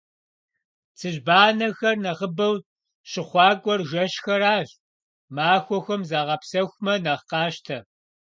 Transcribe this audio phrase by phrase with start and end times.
[0.97, 2.55] Цыжьбанэхэр нэхъыбэу
[3.09, 4.69] щыхъуакӏуэр жэщхэращ,
[5.35, 7.77] махуэхэм загъэпсэхумэ нэхъ къащтэ.